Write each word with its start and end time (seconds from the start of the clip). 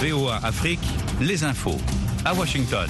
VOA 0.00 0.36
Afrique, 0.44 0.78
les 1.20 1.42
infos. 1.42 1.76
À 2.24 2.32
Washington. 2.32 2.88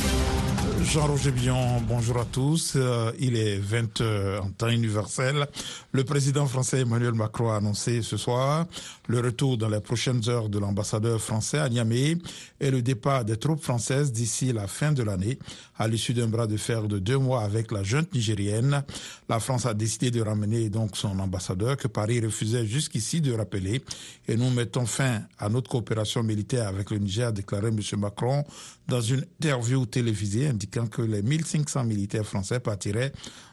Jean-Roger 0.85 1.33
Billon, 1.33 1.81
bonjour 1.89 2.19
à 2.19 2.25
tous. 2.25 2.75
Euh, 2.77 3.13
il 3.19 3.37
est 3.37 3.59
20 3.59 4.01
h 4.01 4.41
en 4.41 4.51
temps 4.51 4.69
universel. 4.69 5.47
Le 5.93 6.05
président 6.05 6.47
français 6.47 6.81
Emmanuel 6.81 7.15
Macron 7.15 7.51
a 7.51 7.57
annoncé 7.57 8.03
ce 8.03 8.17
soir 8.17 8.67
le 9.09 9.21
retour 9.21 9.57
dans 9.59 9.69
les 9.69 9.81
prochaines 9.81 10.27
heures 10.29 10.49
de 10.49 10.59
l'ambassadeur 10.59 11.21
français 11.21 11.59
à 11.59 11.69
Niamey 11.69 12.17
et 12.61 12.71
le 12.71 12.83
départ 12.83 13.25
des 13.25 13.37
troupes 13.37 13.63
françaises 13.63 14.13
d'ici 14.13 14.53
la 14.53 14.67
fin 14.67 14.93
de 14.93 15.03
l'année 15.03 15.39
à 15.79 15.89
l'issue 15.89 16.15
d'un 16.15 16.29
bras 16.29 16.47
de 16.47 16.57
fer 16.57 16.83
de 16.89 16.99
deux 16.99 17.19
mois 17.19 17.43
avec 17.43 17.73
la 17.73 17.83
junte 17.83 18.13
nigérienne. 18.15 18.83
La 19.29 19.41
France 19.41 19.67
a 19.67 19.75
décidé 19.75 20.11
de 20.11 20.21
ramener 20.21 20.69
donc 20.69 20.97
son 20.97 21.19
ambassadeur 21.19 21.77
que 21.77 21.89
Paris 21.89 22.21
refusait 22.21 22.67
jusqu'ici 22.67 23.21
de 23.21 23.33
rappeler 23.33 23.83
et 24.27 24.37
nous 24.37 24.51
mettons 24.51 24.87
fin 24.87 25.23
à 25.39 25.49
notre 25.49 25.71
coopération 25.71 26.23
militaire 26.23 26.69
avec 26.69 26.91
le 26.91 26.99
Niger, 26.99 27.29
a 27.29 27.33
déclaré 27.33 27.69
M. 27.69 27.79
Macron 27.99 28.45
dans 28.89 29.01
une 29.03 29.25
interview 29.41 29.85
télévisée 29.87 30.49
que 30.91 31.03
les 31.03 31.23
1500 31.23 31.85
militaires 31.85 32.27
français 32.27 32.61
partiraient 32.61 33.13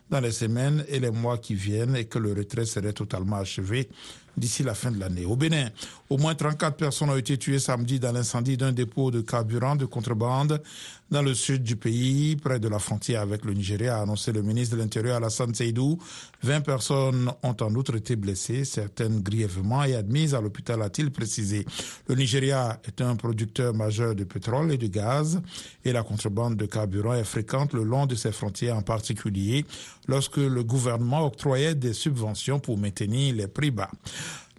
dans 0.10 0.20
les 0.20 0.32
semaines 0.32 0.84
et 0.88 1.00
les 1.00 1.12
mois 1.12 1.38
qui 1.38 1.56
viennent 1.56 1.96
et 1.96 2.06
que 2.06 2.20
le 2.20 2.34
retrait 2.34 2.66
serait 2.66 2.94
totalement 2.94 3.38
achevé 3.38 3.90
d'ici 4.38 4.64
la 4.64 4.74
fin 4.74 4.92
de 4.92 5.00
l'année. 5.00 5.26
Au 5.26 5.36
Bénin, 5.36 5.70
au 6.10 6.18
moins 6.18 6.36
34 6.36 6.76
personnes 6.76 7.10
ont 7.10 7.18
été 7.18 7.38
tuées 7.38 7.60
samedi 7.60 8.00
dans 8.00 8.12
l'incendie 8.12 8.58
d'un 8.58 8.72
dépôt 8.72 9.12
de 9.12 9.22
carburant 9.22 9.76
de 9.76 9.86
contrebande 9.86 10.62
dans 11.12 11.22
le 11.22 11.36
sud 11.36 11.62
du 11.62 11.76
pays, 11.76 12.36
près 12.36 12.60
de 12.60 12.68
la 12.68 12.80
frontière 12.80 13.22
avec 13.22 13.46
le 13.46 13.54
Nigeria, 13.54 13.98
a 13.98 14.02
annoncé 14.02 14.32
le 14.32 14.42
ministre 14.42 14.76
de 14.76 14.82
l'Intérieur 14.82 15.18
Alassane 15.18 15.54
Seydou. 15.54 16.00
20 16.42 16.62
personnes 16.62 17.32
ont 17.44 17.56
en 17.62 17.76
outre 17.76 17.96
été 17.96 18.16
blessées, 18.16 18.66
certaines 18.66 19.22
grièvement 19.22 19.84
et 19.84 19.96
admises 19.96 20.34
à 20.34 20.42
l'hôpital, 20.42 20.82
a-t-il 20.82 21.12
précisé. 21.12 21.66
Le 22.08 22.16
Nigeria 22.16 22.80
est 22.86 23.02
un 23.02 23.16
producteur 23.16 23.74
majeur 23.74 24.16
de 24.16 24.24
pétrole 24.24 24.72
et 24.74 24.78
de 24.78 24.88
gaz 24.88 25.40
et 25.84 25.92
la 25.92 26.02
contrebande 26.02 26.56
de 26.56 26.66
carburant 26.66 27.14
est 27.14 27.24
fréquente 27.24 27.74
le 27.74 27.84
long 27.84 28.08
de 28.08 28.16
ses 28.16 28.32
frontières, 28.32 28.76
en 28.76 28.82
particulier 28.82 29.66
lorsque 30.08 30.38
le 30.38 30.64
gouvernement 30.64 31.26
octroyait 31.26 31.76
des 31.76 31.94
subventions 31.94 32.60
pour 32.60 32.78
maintenir 32.78 33.36
les 33.36 33.48
prix 33.48 33.72
bas. 33.72 33.92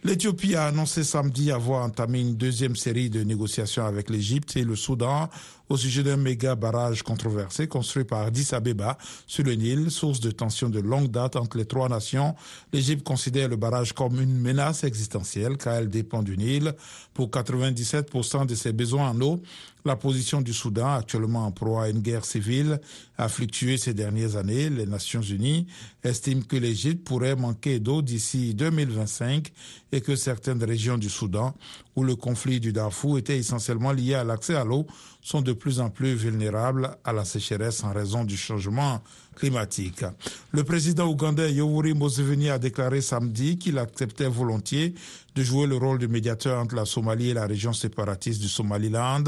L'Éthiopie 0.05 0.55
a 0.55 0.67
annoncé 0.67 1.03
samedi 1.03 1.51
avoir 1.51 1.85
entamé 1.85 2.21
une 2.21 2.37
deuxième 2.37 2.77
série 2.77 3.11
de 3.11 3.25
négociations 3.25 3.85
avec 3.85 4.09
l'Égypte 4.09 4.57
et 4.57 4.63
le 4.63 4.77
Soudan 4.77 5.29
au 5.69 5.77
sujet 5.77 6.03
d'un 6.03 6.17
méga 6.17 6.55
barrage 6.55 7.03
controversé 7.03 7.67
construit 7.67 8.05
par 8.05 8.23
Addis 8.23 8.49
Abeba 8.53 8.97
sur 9.27 9.45
le 9.45 9.55
Nil, 9.55 9.91
source 9.91 10.21
de 10.21 10.31
tensions 10.31 10.69
de 10.69 10.81
longue 10.81 11.11
date 11.11 11.37
entre 11.37 11.59
les 11.59 11.65
trois 11.65 11.89
nations. 11.89 12.35
L'Égypte 12.73 13.05
considère 13.05 13.49
le 13.49 13.57
barrage 13.57 13.93
comme 13.93 14.21
une 14.21 14.39
menace 14.39 14.85
existentielle 14.85 15.57
car 15.57 15.75
elle 15.75 15.89
dépend 15.89 16.23
du 16.23 16.37
Nil 16.37 16.75
pour 17.15 17.29
97% 17.29 18.47
de 18.47 18.55
ses 18.55 18.73
besoins 18.73 19.11
en 19.11 19.21
eau. 19.21 19.43
La 19.85 19.95
position 19.95 20.41
du 20.41 20.53
Soudan, 20.53 20.95
actuellement 20.95 21.47
en 21.47 21.53
proie 21.53 21.85
à 21.85 21.89
une 21.89 22.01
guerre 22.01 22.25
civile, 22.25 22.81
a 23.19 23.29
fluctué 23.29 23.77
ces 23.77 23.95
dernières 23.95 24.35
années. 24.35 24.69
Les 24.69 24.85
Nations 24.85 25.23
Unies 25.23 25.69
estiment 26.03 26.43
que 26.43 26.57
l'Égypte 26.57 27.07
pourrait 27.07 27.37
manquer 27.37 27.79
d'eau 27.79 28.03
d'ici 28.03 28.53
2025 28.55 29.53
et 29.93 30.01
que 30.01 30.17
certaines 30.17 30.63
régions 30.65 30.99
du 30.99 31.09
Soudan, 31.09 31.55
où 31.97 32.05
le 32.05 32.15
conflit 32.15 32.61
du 32.61 32.73
Darfour 32.73 33.19
était 33.19 33.39
essentiellement 33.39 33.93
lié 33.93 34.15
à 34.15 34.23
l'accès 34.23 34.55
à 34.55 34.65
l'eau, 34.65 34.87
sont 35.23 35.41
de 35.41 35.53
plus 35.53 35.81
en 35.81 35.91
plus 35.91 36.15
vulnérables 36.15 36.97
à 37.03 37.13
la 37.13 37.25
sécheresse 37.25 37.83
en 37.83 37.93
raison 37.93 38.25
du 38.25 38.37
changement 38.37 39.03
Le 39.43 40.65
président 40.65 41.07
ougandais 41.07 41.53
Yoweri 41.53 41.95
Museveni 41.95 42.49
a 42.49 42.59
déclaré 42.59 43.01
samedi 43.01 43.59
qu'il 43.59 43.79
acceptait 43.79 44.29
volontiers 44.29 44.95
de 45.35 45.43
jouer 45.43 45.67
le 45.67 45.77
rôle 45.77 45.99
de 45.99 46.07
médiateur 46.07 46.59
entre 46.59 46.75
la 46.77 46.87
Somalie 46.87 47.31
et 47.31 47.35
la 47.35 47.47
région 47.47 47.75
séparatiste 47.75 48.41
du 48.41 48.49
Somaliland 48.49 49.25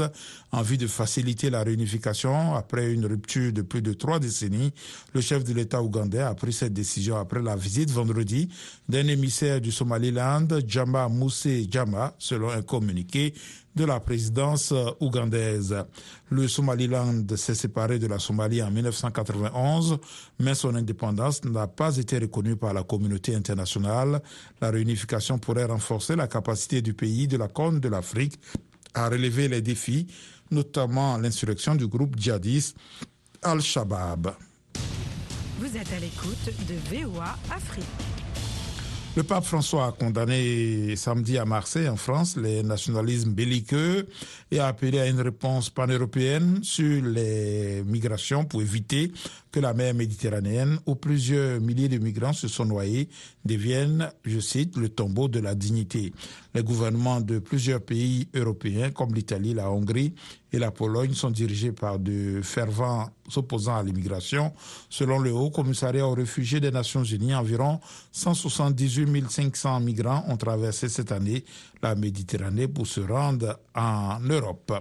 en 0.51 0.61
vue 0.63 0.77
de 0.77 0.87
faciliter 0.87 1.51
la 1.51 1.61
réunification 1.61 2.55
après 2.55 2.91
une 2.91 3.05
rupture 3.05 3.53
de 3.53 3.61
plus 3.61 3.83
de 3.83 3.93
trois 3.93 4.17
décennies. 4.19 4.73
Le 5.13 5.21
chef 5.21 5.43
de 5.43 5.53
l'État 5.53 5.83
ougandais 5.83 6.21
a 6.21 6.33
pris 6.33 6.53
cette 6.53 6.73
décision 6.73 7.17
après 7.17 7.43
la 7.43 7.55
visite 7.55 7.91
vendredi 7.91 8.49
d'un 8.87 9.07
émissaire 9.07 9.61
du 9.61 9.71
Somaliland, 9.71 10.47
Jama 10.67 11.07
Mousse 11.07 11.47
Jama, 11.69 12.15
selon 12.17 12.49
un 12.49 12.63
communiqué 12.63 13.35
de 13.79 13.85
la 13.85 14.01
présidence 14.01 14.73
ougandaise. 14.99 15.73
Le 16.29 16.49
Somaliland 16.49 17.23
s'est 17.37 17.55
séparé 17.55 17.97
de 17.97 18.07
la 18.07 18.19
Somalie 18.19 18.61
en 18.61 18.69
1991, 18.69 19.97
mais 20.39 20.53
son 20.53 20.75
indépendance 20.75 21.45
n'a 21.45 21.67
pas 21.67 21.95
été 21.95 22.17
reconnue 22.17 22.57
par 22.57 22.73
la 22.73 22.83
communauté 22.83 23.35
internationale. 23.35 24.21
La 24.59 24.69
réunification 24.69 25.39
pourrait 25.39 25.63
renforcer 25.63 26.17
la 26.17 26.27
capacité 26.27 26.81
du 26.81 26.93
pays 26.93 27.27
de 27.29 27.37
la 27.37 27.47
Corne 27.47 27.79
de 27.79 27.87
l'Afrique 27.87 28.37
à 28.93 29.07
relever 29.07 29.47
les 29.47 29.61
défis, 29.61 30.07
notamment 30.51 31.17
l'insurrection 31.17 31.73
du 31.75 31.87
groupe 31.87 32.19
djihadiste 32.19 32.75
Al-Shabaab. 33.41 34.33
Vous 35.59 35.77
êtes 35.77 35.93
à 35.93 35.99
l'écoute 35.99 36.49
de 36.67 36.97
VOA 36.97 37.37
Afrique. 37.49 38.18
Le 39.15 39.23
pape 39.23 39.43
François 39.43 39.87
a 39.87 39.91
condamné 39.91 40.95
samedi 40.95 41.37
à 41.39 41.45
Marseille, 41.45 41.89
en 41.89 41.97
France, 41.97 42.37
les 42.37 42.61
nationalismes 42.61 43.31
belliqueux 43.31 44.07
et 44.51 44.59
a 44.59 44.67
appelé 44.67 44.99
à 44.99 45.07
une 45.07 45.21
réponse 45.21 45.69
pan-européenne 45.69 46.59
sur 46.63 47.03
les 47.03 47.83
migrations 47.85 48.45
pour 48.45 48.61
éviter 48.61 49.11
que 49.51 49.59
la 49.59 49.73
mer 49.73 49.93
Méditerranéenne, 49.93 50.79
où 50.85 50.95
plusieurs 50.95 51.59
milliers 51.59 51.89
de 51.89 51.97
migrants 51.97 52.33
se 52.33 52.47
sont 52.47 52.65
noyés, 52.65 53.09
devienne, 53.45 54.11
je 54.23 54.39
cite, 54.39 54.77
le 54.77 54.89
tombeau 54.89 55.27
de 55.27 55.39
la 55.39 55.55
dignité. 55.55 56.13
Les 56.53 56.63
gouvernements 56.63 57.21
de 57.21 57.39
plusieurs 57.39 57.81
pays 57.81 58.27
européens, 58.35 58.91
comme 58.91 59.13
l'Italie, 59.13 59.53
la 59.53 59.71
Hongrie 59.71 60.13
et 60.51 60.59
la 60.59 60.71
Pologne, 60.71 61.13
sont 61.13 61.31
dirigés 61.31 61.71
par 61.71 61.99
de 61.99 62.41
fervents 62.43 63.09
opposants 63.35 63.77
à 63.77 63.83
l'immigration. 63.83 64.51
Selon 64.89 65.19
le 65.19 65.31
Haut 65.31 65.51
Commissariat 65.51 66.07
aux 66.07 66.13
réfugiés 66.13 66.59
des 66.59 66.71
Nations 66.71 67.03
Unies, 67.03 67.35
environ 67.35 67.79
178 68.11 69.29
500 69.29 69.79
migrants 69.79 70.25
ont 70.27 70.37
traversé 70.37 70.89
cette 70.89 71.11
année 71.11 71.43
la 71.81 71.95
Méditerranée 71.95 72.67
pour 72.67 72.87
se 72.87 72.99
rendre 73.01 73.59
en 73.75 74.19
Europe. 74.19 74.73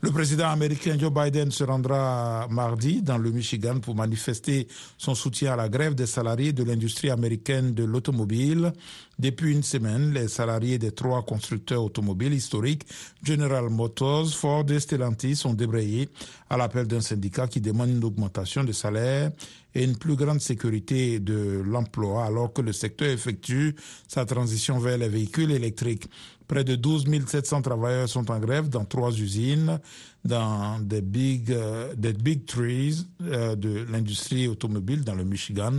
Le 0.00 0.10
président 0.10 0.48
américain 0.48 0.96
Joe 0.98 1.12
Biden 1.12 1.50
se 1.50 1.64
rendra 1.64 2.46
mardi 2.48 3.02
dans 3.02 3.18
le 3.18 3.30
Michigan 3.30 3.80
pour 3.80 3.94
manifester 3.94 4.68
son 4.96 5.14
soutien 5.14 5.54
à 5.54 5.56
la 5.56 5.68
grève 5.68 5.94
des 5.94 6.06
salariés 6.06 6.52
de 6.52 6.64
l'industrie 6.64 7.10
américaine 7.10 7.74
de 7.74 7.84
l'automobile. 7.84 8.72
Depuis 9.18 9.52
une 9.52 9.62
semaine, 9.62 10.12
les 10.12 10.28
salariés 10.28 10.78
des 10.78 10.92
trois 10.92 11.22
constructeurs 11.22 11.84
automobiles 11.84 12.34
historiques, 12.34 12.84
General 13.22 13.68
Motors, 13.70 14.28
Ford 14.30 14.64
et 14.70 14.80
Stellantis, 14.80 15.42
ont 15.44 15.54
débrayé 15.54 16.08
à 16.50 16.56
l'appel 16.56 16.86
d'un 16.86 17.00
syndicat 17.00 17.46
qui 17.46 17.60
demande 17.60 17.90
une 17.90 18.04
augmentation 18.04 18.64
de 18.64 18.72
salaire 18.72 19.30
et 19.74 19.84
une 19.84 19.96
plus 19.96 20.16
grande 20.16 20.40
sécurité 20.40 21.18
de 21.20 21.62
l'emploi 21.64 22.24
alors 22.24 22.52
que 22.52 22.62
le 22.62 22.72
secteur 22.72 23.08
effectue 23.08 23.74
sa 24.08 24.24
transition 24.24 24.78
vers 24.78 24.98
les 24.98 25.08
véhicules 25.08 25.50
électriques. 25.50 26.08
Près 26.46 26.62
de 26.62 26.76
12 26.76 27.06
700 27.26 27.62
travailleurs 27.62 28.08
sont 28.08 28.30
en 28.30 28.38
grève 28.38 28.68
dans 28.68 28.84
trois 28.84 29.18
usines 29.18 29.80
dans 30.24 30.78
des 30.80 31.02
big, 31.02 31.50
euh, 31.52 31.94
des 31.96 32.12
big 32.12 32.46
trees 32.46 33.06
euh, 33.22 33.56
de 33.56 33.86
l'industrie 33.90 34.48
automobile 34.48 35.04
dans 35.04 35.14
le 35.14 35.24
Michigan, 35.24 35.72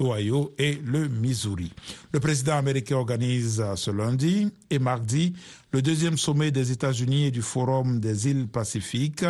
l'Ohio 0.00 0.52
et 0.58 0.80
le 0.84 1.06
Missouri. 1.08 1.72
Le 2.12 2.18
président 2.18 2.56
américain 2.56 2.81
organise 2.90 3.62
ce 3.76 3.90
lundi 3.90 4.48
et 4.70 4.78
mardi 4.78 5.34
le 5.70 5.80
deuxième 5.80 6.18
sommet 6.18 6.50
des 6.50 6.72
États-Unis 6.72 7.26
et 7.26 7.30
du 7.30 7.40
Forum 7.40 8.00
des 8.00 8.28
îles 8.28 8.48
Pacifiques, 8.48 9.24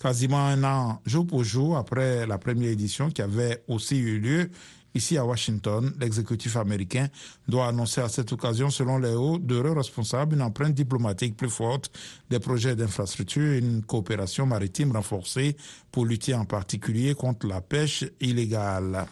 quasiment 0.00 0.44
un 0.46 0.64
an 0.64 1.00
jour 1.04 1.26
pour 1.26 1.44
jour 1.44 1.76
après 1.76 2.26
la 2.26 2.38
première 2.38 2.70
édition 2.70 3.10
qui 3.10 3.22
avait 3.22 3.62
aussi 3.68 3.98
eu 3.98 4.18
lieu 4.18 4.50
Ici 4.96 5.18
à 5.18 5.24
Washington, 5.24 5.92
l'exécutif 5.98 6.56
américain 6.56 7.08
doit 7.48 7.66
annoncer 7.66 8.00
à 8.00 8.08
cette 8.08 8.30
occasion, 8.32 8.70
selon 8.70 8.98
les 8.98 9.10
hauts 9.10 9.38
d'heureux 9.38 9.72
responsables, 9.72 10.36
une 10.36 10.42
empreinte 10.42 10.74
diplomatique 10.74 11.36
plus 11.36 11.50
forte 11.50 11.90
des 12.30 12.38
projets 12.38 12.76
d'infrastructure 12.76 13.54
et 13.54 13.58
une 13.58 13.82
coopération 13.82 14.46
maritime 14.46 14.92
renforcée 14.92 15.56
pour 15.90 16.06
lutter 16.06 16.32
en 16.32 16.44
particulier 16.44 17.14
contre 17.14 17.48
la 17.48 17.60
pêche 17.60 18.04
illégale. 18.20 19.06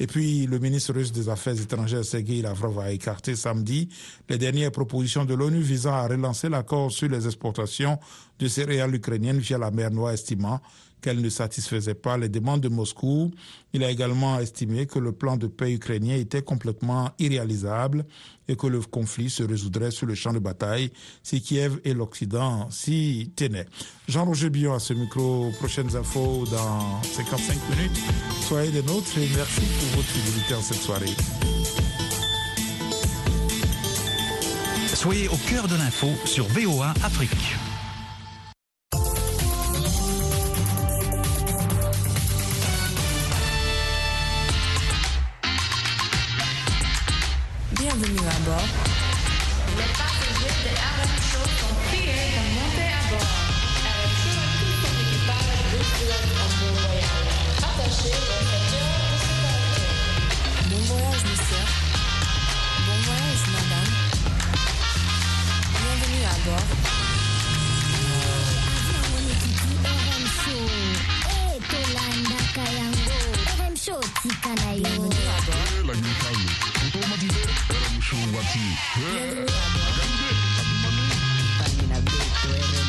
Et 0.00 0.06
puis, 0.06 0.46
le 0.46 0.58
ministre 0.58 0.94
russe 0.94 1.12
des 1.12 1.28
Affaires 1.28 1.60
étrangères, 1.60 2.04
Sergei 2.04 2.40
Lavrov, 2.40 2.78
a 2.78 2.90
écarté 2.90 3.36
samedi 3.36 3.90
les 4.30 4.38
dernières 4.38 4.72
propositions 4.72 5.26
de 5.26 5.34
l'ONU 5.34 5.60
visant 5.60 5.92
à 5.92 6.08
relancer 6.08 6.48
l'accord 6.48 6.90
sur 6.90 7.10
les 7.10 7.26
exportations 7.26 7.98
de 8.38 8.48
céréales 8.48 8.94
ukrainiennes 8.94 9.38
via 9.38 9.58
la 9.58 9.70
mer 9.70 9.90
Noire, 9.90 10.12
estimant 10.12 10.62
qu'elle 11.00 11.20
ne 11.20 11.28
satisfaisait 11.28 11.94
pas 11.94 12.16
les 12.18 12.28
demandes 12.28 12.60
de 12.60 12.68
Moscou. 12.68 13.30
Il 13.72 13.84
a 13.84 13.90
également 13.90 14.38
estimé 14.38 14.86
que 14.86 14.98
le 14.98 15.12
plan 15.12 15.36
de 15.36 15.46
paix 15.46 15.72
ukrainien 15.72 16.16
était 16.16 16.42
complètement 16.42 17.10
irréalisable 17.18 18.04
et 18.48 18.56
que 18.56 18.66
le 18.66 18.80
conflit 18.80 19.30
se 19.30 19.42
résoudrait 19.42 19.90
sur 19.90 20.06
le 20.06 20.14
champ 20.14 20.32
de 20.32 20.38
bataille 20.38 20.90
si 21.22 21.40
Kiev 21.40 21.80
et 21.84 21.94
l'Occident 21.94 22.70
s'y 22.70 23.32
tenaient. 23.36 23.66
Jean-Roger 24.08 24.50
Billon 24.50 24.74
à 24.74 24.78
ce 24.78 24.94
micro. 24.94 25.50
Prochaines 25.58 25.94
infos 25.96 26.44
dans 26.50 27.02
55 27.02 27.56
minutes. 27.76 27.98
Soyez 28.42 28.70
des 28.70 28.82
nôtres 28.82 29.18
et 29.18 29.28
merci 29.36 29.60
pour 29.60 29.96
votre 29.96 30.08
fidélité 30.08 30.54
en 30.54 30.62
cette 30.62 30.80
soirée. 30.80 31.06
Soyez 34.94 35.28
au 35.28 35.36
cœur 35.48 35.68
de 35.68 35.76
l'info 35.76 36.08
sur 36.24 36.46
VOA 36.46 36.94
Afrique. 37.02 37.65
Bienvenue 74.26 74.50
à 75.28 75.40
bord. 75.46 75.94
Bienvenue 81.94 82.85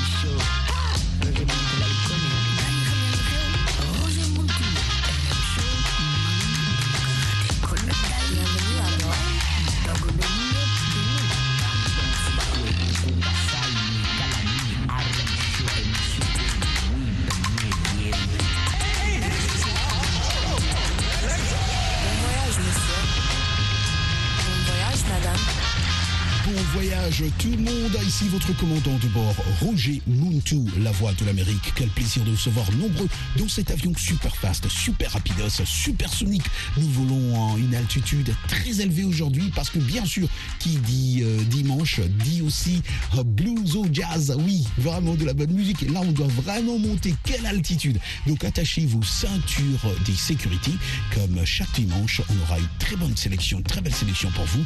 tout 27.09 27.51
le 27.51 27.57
monde, 27.57 27.97
ici 28.05 28.27
votre 28.27 28.53
commandant 28.57 28.97
de 29.01 29.07
bord, 29.07 29.35
Roger 29.61 30.01
Muntu, 30.07 30.57
la 30.79 30.91
voix 30.91 31.13
de 31.13 31.23
l'Amérique. 31.25 31.71
Quel 31.75 31.87
plaisir 31.87 32.21
de 32.25 32.31
recevoir 32.31 32.69
nombreux 32.73 33.07
dans 33.37 33.47
cet 33.47 33.71
avion 33.71 33.93
super 33.95 34.35
fast, 34.35 34.67
super 34.67 35.13
rapidos, 35.13 35.63
super 35.63 36.11
sonique. 36.11 36.43
Nous 36.75 36.89
volons 36.89 37.35
en 37.39 37.57
une 37.57 37.75
altitude 37.75 38.35
très 38.49 38.81
élevée 38.81 39.05
aujourd'hui 39.05 39.51
parce 39.55 39.69
que 39.69 39.79
bien 39.79 40.03
sûr, 40.03 40.27
qui 40.59 40.77
dit 40.79 41.21
euh, 41.23 41.43
dimanche 41.45 42.01
dit 42.25 42.41
aussi 42.41 42.81
euh, 43.15 43.23
blues 43.23 43.77
au 43.77 43.85
jazz. 43.89 44.35
Oui, 44.39 44.65
vraiment 44.77 45.15
de 45.15 45.23
la 45.23 45.33
bonne 45.33 45.53
musique. 45.53 45.83
Et 45.83 45.87
là, 45.87 46.01
on 46.03 46.11
doit 46.11 46.27
vraiment 46.27 46.77
monter. 46.77 47.15
Quelle 47.23 47.45
altitude 47.45 47.99
Donc 48.27 48.43
attachez 48.43 48.85
vos 48.85 49.03
ceintures 49.03 49.95
des 50.05 50.15
sécurités. 50.15 50.73
Comme 51.13 51.45
chaque 51.45 51.71
dimanche, 51.73 52.21
on 52.29 52.41
aura 52.43 52.59
une 52.59 52.67
très 52.79 52.97
bonne 52.97 53.15
sélection, 53.15 53.61
très 53.61 53.79
belle 53.79 53.95
sélection 53.95 54.29
pour 54.31 54.45
vous. 54.45 54.65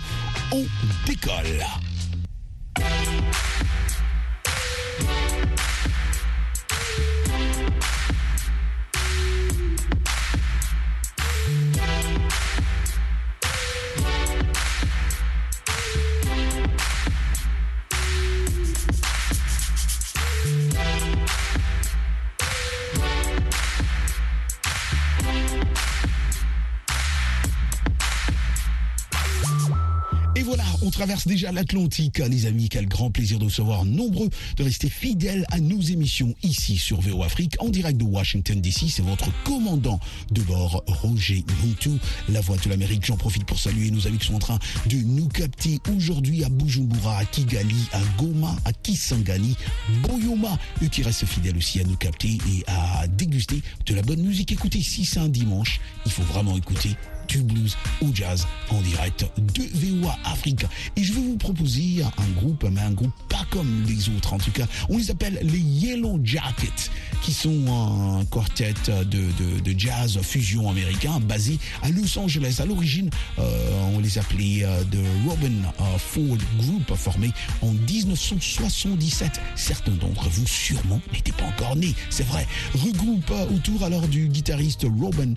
On 0.52 0.66
décolle. 1.06 1.66
Traverse 31.02 31.26
déjà 31.26 31.52
l'Atlantique, 31.52 32.20
les 32.20 32.46
amis. 32.46 32.70
Quel 32.70 32.88
grand 32.88 33.10
plaisir 33.10 33.40
de 33.40 33.46
recevoir 33.46 33.86
nombreux, 33.86 34.30
de 34.58 34.64
rester 34.64 34.88
fidèles 34.88 35.48
à 35.50 35.60
nos 35.60 35.82
émissions 35.82 36.36
ici 36.44 36.78
sur 36.78 37.02
VO 37.02 37.24
Afrique, 37.24 37.56
en 37.58 37.70
direct 37.70 37.98
de 37.98 38.04
Washington 38.04 38.62
DC. 38.62 38.88
C'est 38.88 39.02
votre 39.02 39.32
commandant 39.44 40.00
de 40.30 40.42
bord, 40.42 40.84
Roger 40.86 41.44
Muntu, 41.64 41.90
la 42.30 42.40
voix 42.42 42.56
de 42.58 42.70
l'Amérique. 42.70 43.04
J'en 43.04 43.18
profite 43.18 43.46
pour 43.46 43.58
saluer 43.58 43.90
nos 43.90 44.06
amis 44.06 44.20
qui 44.20 44.28
sont 44.28 44.36
en 44.36 44.40
train 44.40 44.60
de 44.86 44.98
nous 44.98 45.28
capter 45.28 45.80
aujourd'hui 45.92 46.44
à 46.44 46.50
Bujumbura, 46.50 47.18
à 47.18 47.26
Kigali, 47.26 47.88
à 47.94 48.02
Goma, 48.20 48.56
à 48.66 48.72
Kisangani, 48.72 49.58
Boyoma, 50.04 50.56
eux 50.84 50.88
qui 50.88 51.02
restent 51.02 51.26
fidèles 51.26 51.58
aussi 51.58 51.80
à 51.80 51.84
nous 51.84 51.98
capter 51.98 52.38
et 52.48 52.64
à 52.68 53.08
déguster 53.08 53.64
de 53.88 53.96
la 53.96 54.04
bonne 54.04 54.22
musique. 54.22 54.52
Écoutez, 54.52 54.84
si 54.84 55.04
c'est 55.04 55.20
un 55.20 55.30
dimanche, 55.30 55.82
il 56.06 56.12
faut 56.12 56.22
vraiment 56.22 56.56
écouter 56.56 56.96
du 57.32 57.44
blues 57.44 57.78
au 58.02 58.08
jazz 58.14 58.46
en 58.70 58.82
direct 58.82 59.26
de 59.38 59.64
VOA 59.74 60.18
Afrique. 60.26 60.66
Et 60.96 61.04
je 61.04 61.14
vais 61.14 61.22
vous 61.22 61.38
proposer 61.38 62.04
un 62.04 62.40
groupe, 62.40 62.66
mais 62.70 62.82
un 62.82 62.92
groupe 62.92 63.14
pas 63.30 63.46
comme 63.50 63.84
les 63.88 64.10
autres 64.10 64.34
en 64.34 64.38
tout 64.38 64.52
cas. 64.52 64.66
On 64.90 64.98
les 64.98 65.12
appelle 65.12 65.40
les 65.42 65.60
Yellow 65.60 66.20
Jackets, 66.24 66.92
qui 67.22 67.34
sont 67.34 68.20
un 68.20 68.26
quartet 68.26 68.74
de, 68.88 69.04
de, 69.04 69.60
de 69.62 69.80
jazz 69.80 70.20
fusion 70.22 70.70
américain 70.70 71.20
basé 71.22 71.58
à 71.82 71.90
Los 71.90 72.18
Angeles. 72.20 72.58
À 72.60 72.66
l'origine, 72.66 73.10
euh, 73.40 73.94
on 73.96 74.00
les 74.00 74.18
appelait 74.18 74.64
euh, 74.64 74.84
de 74.86 75.00
Robin 75.28 75.52
euh, 75.80 75.98
Ford 75.98 76.38
Group, 76.60 76.94
formé 76.96 77.32
en 77.62 77.72
1977. 77.72 79.40
Certains 79.56 79.92
d'entre 79.92 80.30
vous 80.30 80.48
sûrement 80.48 81.02
n'étaient 81.14 81.32
pas 81.32 81.46
encore 81.46 81.76
nés, 81.76 81.96
c'est 82.10 82.28
vrai. 82.28 82.46
Regroupe 82.76 83.32
autour 83.56 83.84
alors 83.84 84.08
du 84.08 84.28
guitariste 84.28 84.86
Robin 85.00 85.34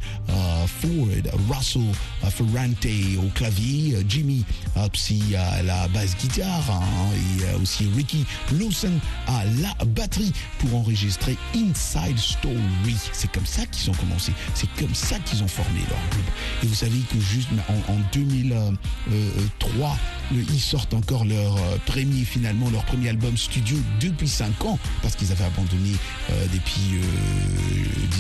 Ford, 0.67 1.09
Russell 1.49 1.84
Ferrante 2.31 2.87
au 3.19 3.29
clavier, 3.35 3.97
euh, 3.97 4.03
Jimmy 4.09 4.45
Psy 4.93 5.35
à 5.37 5.63
la 5.63 5.89
basse 5.89 6.17
guitare 6.17 6.71
hein, 6.71 6.83
et 7.15 7.45
euh, 7.45 7.63
aussi 7.63 7.89
Ricky 7.95 8.25
Lawson 8.53 8.93
à 9.27 9.45
la 9.61 9.85
batterie 9.85 10.33
pour 10.59 10.75
enregistrer 10.75 11.37
Inside 11.55 12.19
Story. 12.19 12.97
C'est 13.13 13.31
comme 13.31 13.47
ça 13.47 13.67
qu'ils 13.67 13.91
ont 13.91 13.95
commencé, 13.95 14.33
c'est 14.55 14.69
comme 14.79 14.95
ça 14.95 15.19
qu'ils 15.21 15.43
ont 15.43 15.49
formé 15.49 15.81
leur 15.89 15.99
groupe. 16.11 16.31
Et 16.63 16.67
vous 16.67 16.75
savez 16.75 16.99
que 17.13 17.21
juste 17.21 17.49
en, 17.69 17.93
en 17.93 17.99
2003, 18.13 18.69
euh, 19.13 19.95
ils 20.33 20.61
sortent 20.61 20.95
encore 20.95 21.25
leur 21.25 21.57
euh, 21.57 21.77
premier 21.87 22.25
finalement 22.25 22.71
leur 22.71 22.85
premier 22.85 23.09
album 23.11 23.37
studio 23.37 23.77
depuis 24.01 24.29
5 24.29 24.65
ans 24.65 24.79
parce 25.03 25.15
qu'ils 25.17 25.31
avaient 25.33 25.45
abandonné 25.45 25.93
euh, 26.31 26.47
depuis 26.53 26.95
euh, 26.95 27.03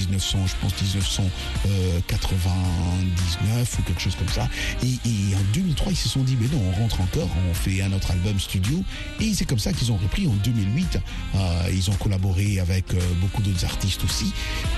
1900 0.00 0.38
je 0.46 0.54
pense 0.60 0.72
1999 0.80 3.78
ou 3.78 3.82
quelque 3.82 4.00
chose 4.00 4.16
comme 4.16 4.28
ça. 4.28 4.48
Et, 4.82 4.94
et 5.08 5.34
en 5.34 5.42
2003 5.52 5.92
ils 5.92 5.96
se 5.96 6.08
sont 6.08 6.22
dit 6.22 6.36
mais 6.40 6.48
non 6.48 6.60
on 6.68 6.72
rentre 6.82 7.00
encore 7.00 7.28
on 7.50 7.54
fait 7.54 7.82
un 7.82 7.92
autre 7.92 8.10
album 8.10 8.38
studio. 8.38 8.82
Et 9.20 9.34
c'est 9.34 9.44
comme 9.44 9.58
ça 9.58 9.72
qu'ils 9.72 9.92
ont 9.92 9.96
repris 9.96 10.26
en 10.26 10.34
2008 10.44 10.98
Euh, 11.34 11.70
ils 11.72 11.90
ont 11.90 11.94
collaboré 11.94 12.60
avec 12.60 12.94
euh, 12.94 12.98
beaucoup 13.20 13.42
d'autres 13.42 13.64
artistes 13.64 14.04
aussi. 14.04 14.32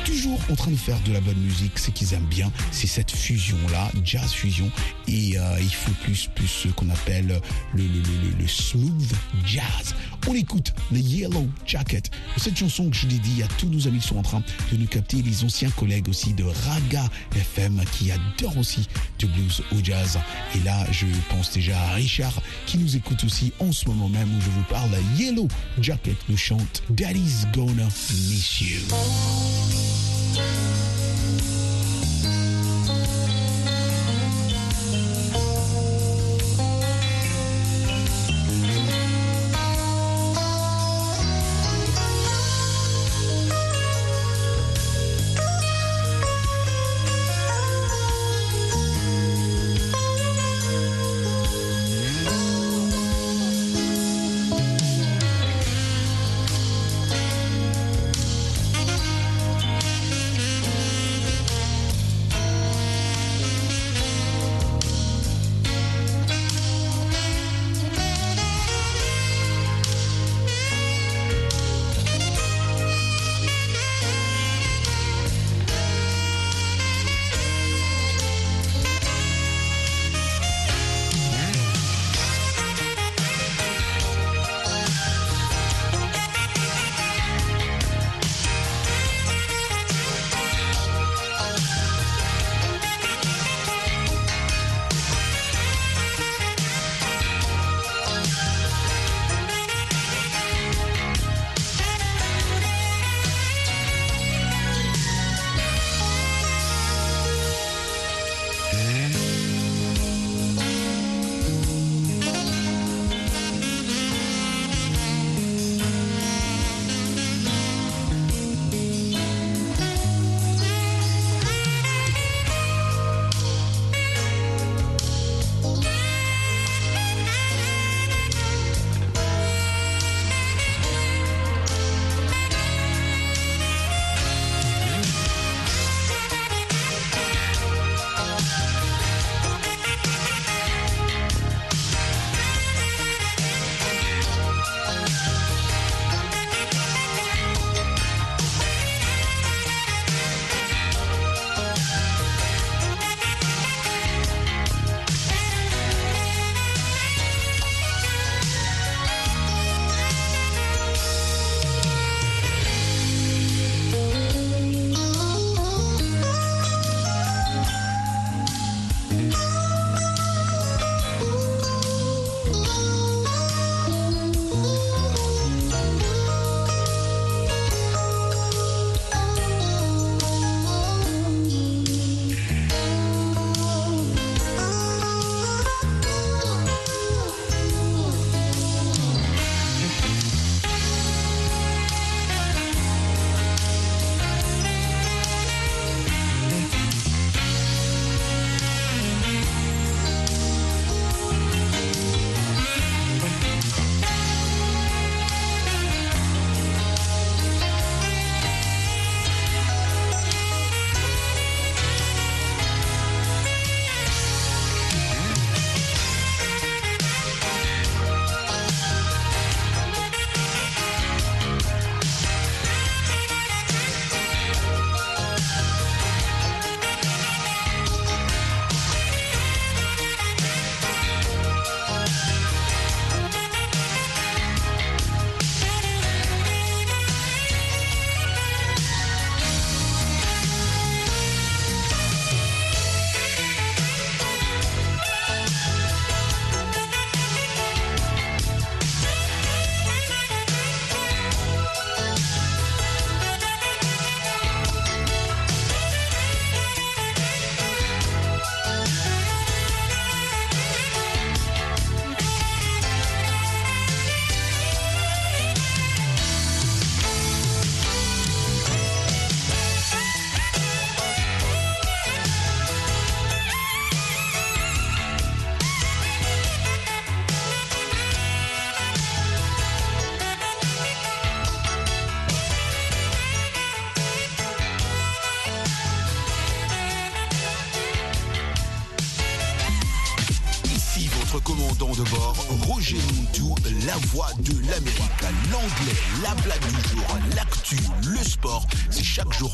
Toujours 0.04 0.40
en 0.50 0.56
train 0.56 0.70
de 0.70 0.76
faire 0.76 0.98
de 1.00 1.12
la 1.12 1.20
bonne 1.20 1.36
musique 1.38 1.78
ce 1.78 1.90
qu'ils 1.90 2.14
aiment 2.14 2.24
bien 2.24 2.50
c'est 2.70 2.86
cette 2.86 3.10
fusion 3.10 3.56
là 3.70 3.90
jazz 4.04 4.32
fusion. 4.32 4.70
Et 5.08 5.38
euh, 5.38 5.56
il 5.60 5.74
faut 5.74 5.92
plus 6.02 6.28
plus 6.34 6.48
ce 6.48 6.68
qu'on 6.68 6.88
appelle 6.90 7.15
le, 7.22 7.34
le, 7.74 7.82
le, 7.84 8.40
le- 8.40 8.46
smooth 8.48 9.12
jazz. 9.44 9.94
On 10.28 10.34
écoute 10.34 10.72
le 10.90 10.98
Yellow 10.98 11.48
Jacket. 11.66 12.10
Cette 12.36 12.56
chanson 12.58 12.90
que 12.90 12.96
je 12.96 13.06
dit 13.06 13.42
à 13.42 13.46
tous 13.58 13.68
nos 13.68 13.86
amis 13.86 14.00
qui 14.00 14.08
sont 14.08 14.16
en 14.18 14.22
train 14.22 14.42
de 14.72 14.76
nous 14.76 14.86
capter 14.86 15.22
les 15.22 15.44
anciens 15.44 15.70
collègues 15.70 16.08
aussi 16.08 16.32
de 16.34 16.44
Raga 16.44 17.04
FM 17.36 17.80
qui 17.92 18.10
adorent 18.10 18.56
aussi 18.58 18.86
du 19.18 19.26
blues 19.26 19.62
au 19.72 19.76
jazz. 19.84 20.18
Et 20.54 20.60
là 20.60 20.84
je 20.90 21.06
pense 21.30 21.52
déjà 21.52 21.80
à 21.80 21.94
Richard 21.94 22.40
qui 22.66 22.78
nous 22.78 22.96
écoute 22.96 23.22
aussi 23.24 23.52
en 23.60 23.70
ce 23.72 23.86
moment 23.88 24.08
même 24.08 24.28
où 24.36 24.40
je 24.40 24.50
vous 24.50 24.64
parle. 24.68 24.90
Yellow 25.16 25.48
Jacket 25.80 26.16
nous 26.28 26.36
chante 26.36 26.82
Daddy's 26.90 27.46
Gonna 27.52 27.84
Miss 28.28 28.60
You 28.60 29.85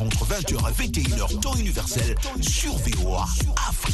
entre 0.02 0.24
20h 0.24 0.56
et 0.68 0.88
21h, 0.88 1.40
temps 1.40 1.54
universel, 1.54 2.14
sur 2.40 2.72
VOA 2.72 3.24
Afrique. 3.68 3.91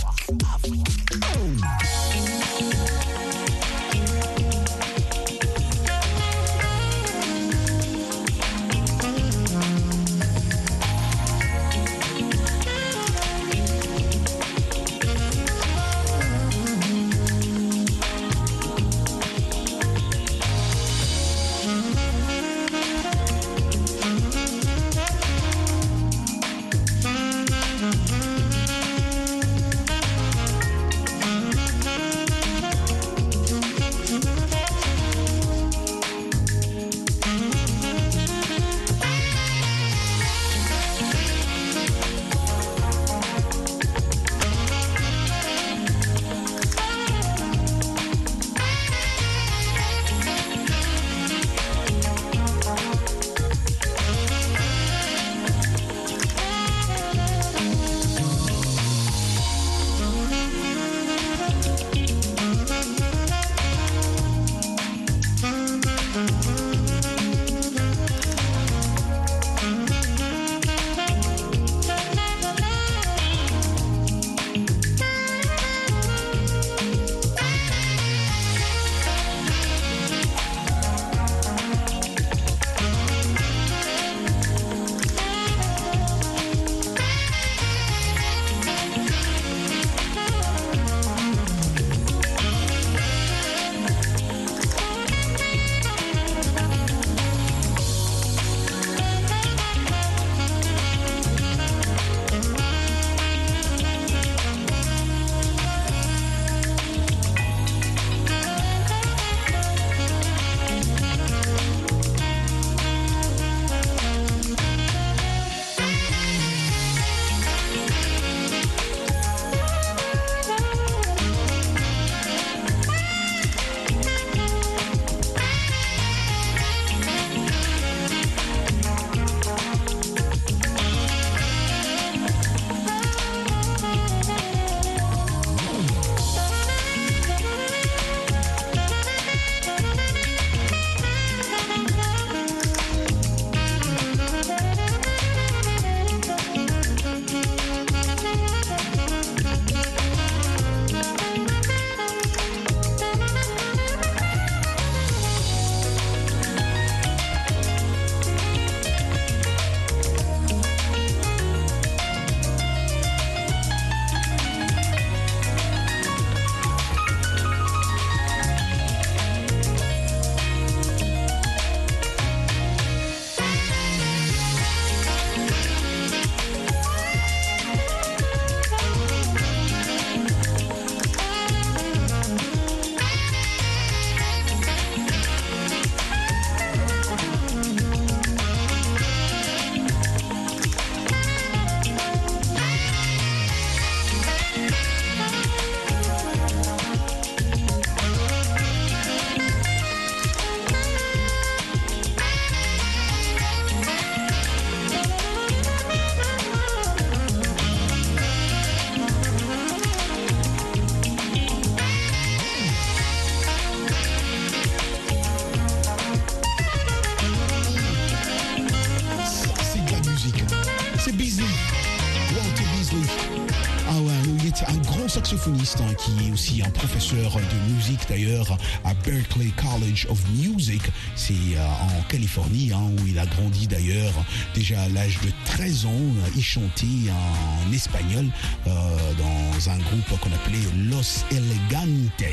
Aussi 226.32 226.62
un 226.62 226.70
professeur 226.70 227.36
de 227.36 227.72
musique 227.74 228.00
d'ailleurs 228.08 228.56
à 228.84 228.94
Berklee 228.94 229.52
College 229.52 230.06
of 230.08 230.18
Music. 230.30 230.82
C'est 231.14 231.32
euh, 231.56 231.66
en 231.66 232.02
Californie 232.08 232.72
hein, 232.72 232.90
où 232.98 233.06
il 233.06 233.18
a 233.18 233.26
grandi 233.26 233.66
d'ailleurs. 233.66 234.14
Déjà 234.54 234.82
à 234.82 234.88
l'âge 234.88 235.18
de 235.24 235.30
13 235.58 235.86
ans, 235.86 235.90
euh, 235.90 236.28
il 236.36 236.42
chantait 236.44 236.86
en 237.10 237.72
espagnol 237.72 238.26
euh, 238.68 238.70
dans 239.18 239.70
un 239.70 239.76
groupe 239.78 240.20
qu'on 240.20 240.32
appelait 240.32 240.62
Los 240.88 241.24
Elegantes. 241.32 242.28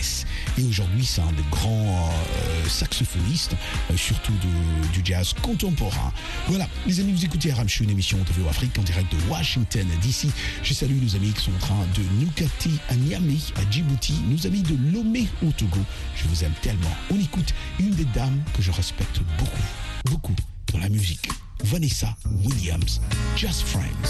Et 0.59 0.63
aujourd'hui, 0.63 1.03
c'est 1.03 1.21
un 1.21 1.31
des 1.31 1.41
grands 1.49 2.11
euh, 2.13 2.69
saxophonistes, 2.69 3.55
surtout 3.95 4.31
de- 4.33 4.87
du 4.93 5.01
jazz 5.03 5.33
contemporain. 5.41 6.13
Voilà, 6.47 6.67
les 6.85 6.99
amis, 6.99 7.13
vous 7.13 7.25
écoutez 7.25 7.51
Aramchou, 7.51 7.85
une 7.85 7.89
émission 7.89 8.19
de 8.19 8.31
VO 8.39 8.47
Afrique 8.47 8.77
en 8.77 8.83
direct 8.83 9.11
de 9.11 9.17
Washington 9.27 9.87
DC. 10.03 10.27
Je 10.61 10.73
salue 10.75 11.01
nos 11.01 11.15
amis 11.15 11.31
qui 11.31 11.45
sont 11.45 11.55
en 11.55 11.65
train 11.65 11.85
de 11.95 12.25
capter 12.35 12.69
à 12.89 12.95
Niamey, 12.95 13.39
à 13.55 13.71
Djibouti, 13.71 14.13
nos 14.29 14.45
amis 14.45 14.61
de 14.61 14.77
Lomé 14.93 15.27
au 15.43 15.49
Togo. 15.51 15.79
Je 16.15 16.27
vous 16.27 16.43
aime 16.43 16.53
tellement. 16.61 16.95
On 17.11 17.19
écoute 17.19 17.55
une 17.79 17.89
des 17.89 18.05
dames 18.05 18.39
que 18.55 18.61
je 18.61 18.69
respecte 18.69 19.19
beaucoup, 19.39 19.63
beaucoup 20.11 20.33
dans 20.75 20.81
la 20.81 20.89
musique. 20.89 21.29
Vanessa 21.63 22.15
Williams, 22.43 22.99
Just 23.35 23.63
Friends. 23.63 24.09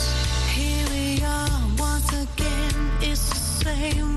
Here 0.56 0.86
we 0.92 1.24
are 1.24 1.50
once 1.78 2.10
again. 2.12 2.92
It's 3.02 3.30
the 3.30 3.66
same 3.66 4.15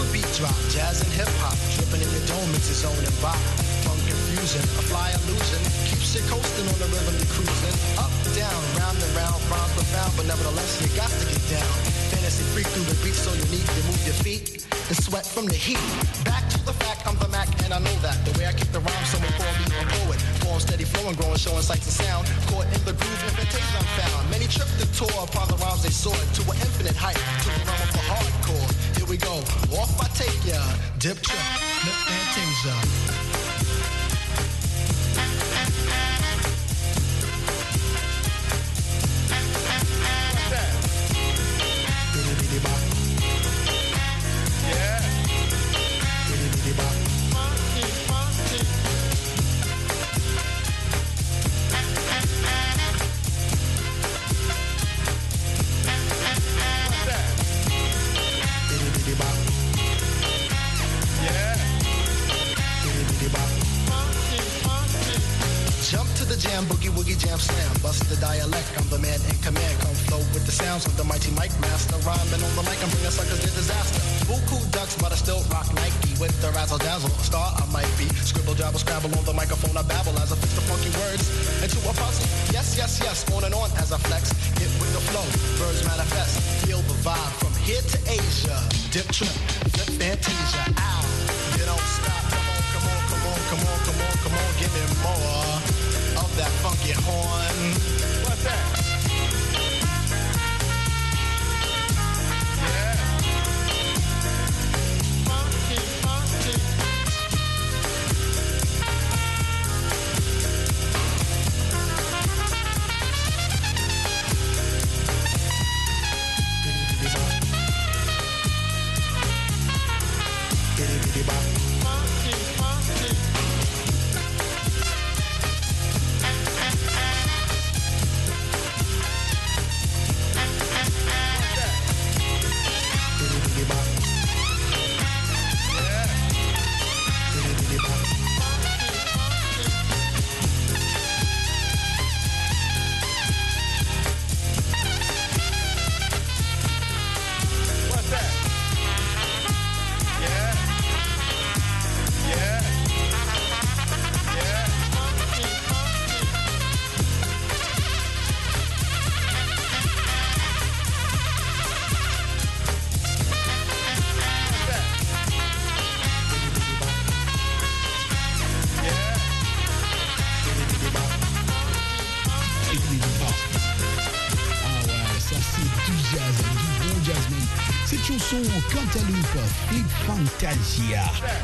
the 0.00 0.12
beat 0.12 0.24
drop, 0.32 0.56
jazz 0.72 1.04
and 1.04 1.12
hip 1.12 1.28
hop, 1.44 1.52
dripping 1.76 2.00
in 2.00 2.08
your 2.16 2.24
dome, 2.24 2.48
it's 2.56 2.70
its 2.72 2.84
own 2.84 2.96
and 2.96 3.20
bop. 3.20 3.36
Funk 3.84 4.00
confusion, 4.08 4.64
a 4.80 4.82
fly 4.88 5.12
illusion, 5.12 5.60
keeps 5.84 6.16
you 6.16 6.22
coasting 6.32 6.66
on 6.72 6.78
the 6.80 6.88
rhythm 6.88 7.14
you're 7.20 7.32
cruising. 7.36 7.76
Up, 8.00 8.12
down, 8.32 8.60
round 8.80 8.96
and 8.96 9.12
round, 9.12 9.40
rhymes 9.52 9.72
profound, 9.76 10.12
but 10.16 10.26
nevertheless 10.26 10.80
you 10.80 10.88
got 10.96 11.10
to 11.10 11.26
get 11.28 11.44
down. 11.52 12.19
Freak 12.50 12.66
through 12.66 12.90
the 12.90 12.98
beat 13.06 13.14
so 13.14 13.30
unique, 13.30 13.62
you 13.78 13.82
move 13.86 14.02
your 14.02 14.18
feet 14.26 14.66
and 14.90 14.96
sweat 14.98 15.24
from 15.24 15.46
the 15.46 15.54
heat. 15.54 15.78
Back 16.24 16.48
to 16.50 16.58
the 16.66 16.74
fact, 16.82 17.06
I'm 17.06 17.14
the 17.22 17.28
Mac 17.28 17.46
and 17.62 17.72
I 17.72 17.78
know 17.78 17.94
that. 18.02 18.18
The 18.26 18.34
way 18.38 18.46
I 18.46 18.52
kick 18.52 18.72
the 18.74 18.80
rhyme, 18.80 19.04
someone 19.06 19.30
call 19.38 19.54
me 19.54 19.70
a 19.70 19.86
poet. 20.02 20.18
Form 20.42 20.58
steady 20.58 20.82
flowing, 20.82 21.14
growing, 21.14 21.38
showing 21.38 21.62
sights 21.62 21.86
and 21.86 21.94
sound. 22.02 22.26
Caught 22.50 22.66
in 22.74 22.82
the 22.82 22.94
groove, 22.98 23.22
invitation 23.30 23.74
I'm 23.78 23.86
found. 23.94 24.30
Many 24.34 24.50
tripped 24.50 24.74
the 24.82 24.90
tour 24.98 25.14
upon 25.22 25.46
the 25.46 25.58
rhymes 25.62 25.86
they 25.86 25.94
soared 25.94 26.18
to 26.18 26.42
an 26.50 26.58
infinite 26.58 26.98
height, 26.98 27.14
to 27.16 27.48
the 27.54 27.62
realm 27.70 27.82
of 27.86 27.92
the 27.94 28.04
hardcore. 28.10 28.68
Here 28.98 29.06
we 29.06 29.16
go, 29.16 29.38
off 29.78 29.94
I 30.02 30.10
take 30.18 30.42
ya, 30.42 30.58
dip 30.98 31.22
trip, 31.22 31.46
flip 31.86 31.98
fantasia. 32.10 33.19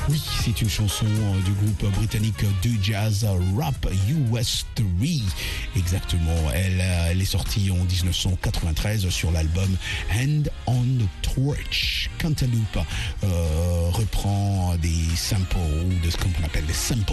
Oui, 0.08 0.20
c'est 0.44 0.60
une 0.60 0.68
chanson 0.68 1.06
euh, 1.06 1.40
du 1.42 1.52
groupe 1.52 1.92
britannique 1.94 2.44
de 2.62 2.70
jazz 2.82 3.24
Rap 3.56 3.86
US 4.08 4.66
3. 4.74 4.86
Exactement, 5.76 6.50
elle, 6.52 6.80
euh, 6.80 7.08
elle 7.10 7.22
est 7.22 7.24
sortie 7.24 7.70
en 7.70 7.76
1993 7.76 9.08
sur 9.08 9.30
l'album 9.30 9.76
Hand 10.12 10.50
on 10.66 10.82
the 10.82 11.08
Torch. 11.22 12.10
Cantaloupe 12.20 12.78
euh, 13.22 13.85
reprend 13.92 14.74
des 14.82 15.16
samples 15.16 15.56
ou 15.56 16.04
de 16.04 16.10
ce 16.10 16.16
qu'on 16.16 16.44
appelle 16.44 16.66
des 16.66 16.72
samples 16.72 17.12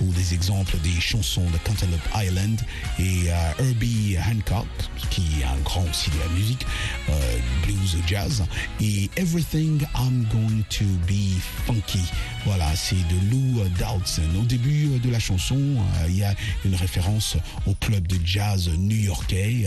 ou 0.00 0.12
des 0.12 0.34
exemples 0.34 0.76
des 0.82 1.00
chansons 1.00 1.44
de 1.50 1.58
Cantaloupe 1.58 2.00
Island 2.14 2.60
et 2.98 3.30
euh, 3.30 3.52
Herbie 3.58 4.16
Hancock 4.18 4.66
qui 5.10 5.22
est 5.40 5.44
un 5.44 5.60
grand 5.64 5.84
aussi 5.88 6.10
de 6.10 6.18
la 6.18 6.28
musique 6.28 6.66
euh, 7.08 7.38
blues 7.64 7.96
jazz 8.06 8.44
et 8.80 9.10
Everything 9.16 9.82
I'm 9.96 10.26
Going 10.32 10.62
to 10.70 10.84
Be 11.06 11.38
Funky. 11.66 12.02
Voilà 12.44 12.74
c'est 12.74 12.96
de 12.96 13.30
Lou 13.30 13.62
Dowdson 13.78 14.40
au 14.40 14.44
début 14.44 14.88
euh, 14.92 14.98
de 14.98 15.10
la 15.10 15.18
chanson 15.18 15.60
il 16.08 16.16
y 16.16 16.24
a 16.24 16.34
une 16.64 16.74
référence 16.74 17.36
au 17.66 17.74
club 17.74 18.06
de 18.06 18.16
jazz 18.24 18.70
new-yorkais 18.76 19.66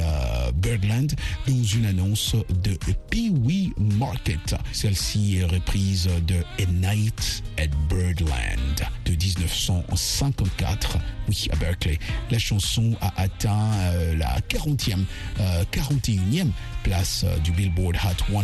Birdland 0.56 1.12
dans 1.48 1.64
une 1.64 1.86
annonce 1.86 2.36
de 2.64 2.78
Pee 3.10 3.30
Wee 3.30 3.74
Market. 3.78 4.56
Celle-ci 4.72 5.38
est 5.38 5.46
reprise 5.46 6.10
de 6.28 6.38
A 6.60 6.65
Night 6.71 7.43
at 7.58 7.69
Birdland 7.89 8.88
de 9.06 9.12
1954 9.12 10.97
oui 11.28 11.47
à 11.52 11.56
Berkeley. 11.56 11.99
La 12.32 12.39
chanson 12.39 12.95
a 13.02 13.12
atteint 13.21 13.71
euh, 13.93 14.15
la 14.15 14.39
40e 14.41 15.06
euh, 15.39 15.63
41e 15.71 16.47
place 16.84 17.23
euh, 17.25 17.38
du 17.39 17.52
Billboard 17.52 17.95
Hot 17.95 18.25
100 18.32 18.43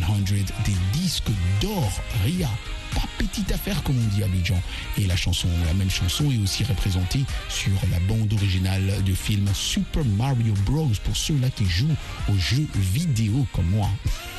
des 0.65 0.99
disques 0.99 1.31
d'or 1.61 1.91
RIA 2.23 2.49
pas 2.95 3.07
petite 3.17 3.51
affaire 3.51 3.83
comme 3.83 3.97
on 3.97 4.15
dit 4.15 4.23
à 4.23 4.25
Abidjan. 4.25 4.61
Et 4.97 5.05
la 5.05 5.15
chanson 5.15 5.47
la 5.65 5.73
même 5.73 5.89
chanson 5.89 6.31
est 6.31 6.37
aussi 6.37 6.63
représentée 6.63 7.23
sur 7.49 7.73
la 7.91 7.99
bande 8.07 8.31
originale 8.33 9.03
du 9.03 9.15
film 9.15 9.47
Super 9.53 10.03
Mario 10.17 10.53
Bros. 10.65 10.91
Pour 11.03 11.15
ceux-là 11.15 11.49
qui 11.49 11.65
jouent 11.65 11.95
aux 12.29 12.37
jeux 12.37 12.67
vidéo 12.75 13.45
comme 13.53 13.69
moi. 13.69 13.89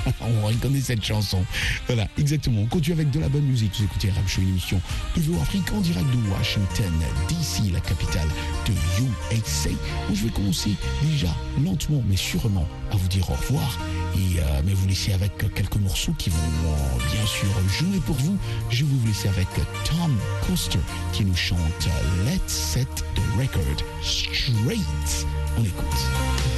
On 0.20 0.46
reconnaît 0.46 0.80
cette 0.80 1.04
chanson. 1.04 1.44
Voilà 1.86 2.08
exactement. 2.18 2.62
On 2.62 2.66
continue 2.66 2.94
avec 2.94 3.10
de 3.10 3.20
la 3.20 3.28
bonne 3.28 3.44
musique. 3.44 3.72
Vous 3.76 3.84
écoutez 3.84 4.10
Rap 4.10 4.26
Show 4.28 4.40
une 4.40 4.50
émission 4.50 4.80
de 5.16 5.22
Afrique 5.40 5.70
en 5.72 5.80
direct 5.80 6.06
de 6.10 6.30
Washington 6.30 6.92
DC 7.28 7.72
la 7.72 7.80
capitale 7.80 8.28
de 8.66 8.72
USA 9.04 9.70
où 10.10 10.14
je 10.14 10.24
vais 10.24 10.30
commencer 10.30 10.70
déjà 11.02 11.34
lentement 11.62 12.02
mais 12.08 12.16
sûrement 12.16 12.66
à 12.90 12.96
vous 12.96 13.08
dire 13.08 13.28
au 13.30 13.34
revoir. 13.34 13.78
Et 14.14 14.40
euh, 14.40 14.62
mais 14.64 14.72
vous 14.72 14.86
laisser 14.86 15.12
avec 15.12 15.36
quelques 15.54 15.76
morceaux 15.76 16.14
qui 16.16 16.30
vont 16.30 16.36
euh, 16.36 17.12
bien 17.12 17.26
sûr 17.26 17.48
jouer 17.68 18.00
pour 18.06 18.16
vous 18.16 18.38
je 18.70 18.84
vous 18.84 19.06
laisser 19.06 19.28
avec 19.28 19.48
Tom 19.84 20.16
Coster 20.46 20.78
qui 21.12 21.24
nous 21.24 21.36
chante 21.36 21.88
Let's 22.24 22.52
Set 22.52 22.88
the 23.14 23.40
Record 23.40 23.82
Straight. 24.02 25.26
On 25.58 25.64
écoute 25.64 26.55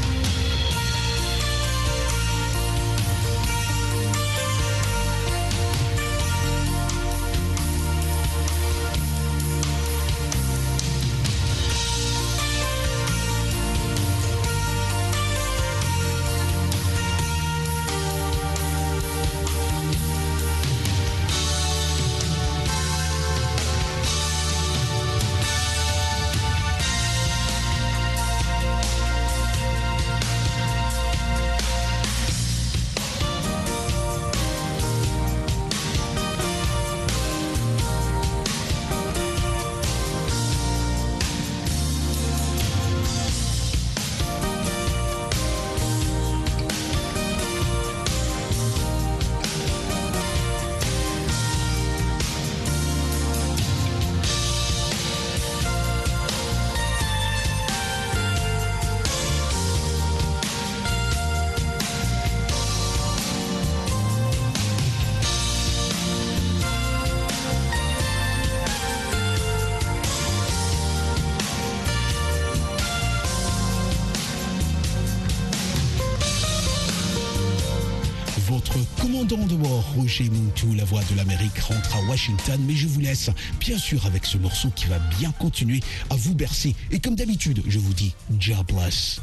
Commandant 79.28 79.46
de 79.46 79.56
bord, 79.56 79.84
Roger 79.94 80.30
Moutou, 80.30 80.72
la 80.74 80.84
voix 80.84 81.02
de 81.10 81.14
l'Amérique, 81.14 81.58
rentre 81.58 81.96
à 81.96 82.00
Washington, 82.08 82.58
mais 82.66 82.74
je 82.74 82.86
vous 82.86 83.00
laisse 83.00 83.28
bien 83.60 83.76
sûr 83.76 84.06
avec 84.06 84.24
ce 84.24 84.38
morceau 84.38 84.70
qui 84.74 84.86
va 84.86 84.98
bien 85.18 85.32
continuer 85.32 85.80
à 86.08 86.16
vous 86.16 86.34
bercer. 86.34 86.74
Et 86.90 86.98
comme 86.98 87.14
d'habitude, 87.14 87.62
je 87.66 87.78
vous 87.78 87.92
dis, 87.92 88.14
God 88.30 88.64
bless. 88.72 89.20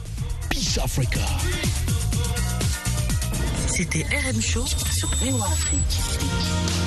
Peace 0.50 0.78
Africa. 0.84 1.26
C'était 3.68 4.04
RM 4.04 4.42
Show 4.42 4.66
sur 4.68 5.12
Afrique. 5.44 6.85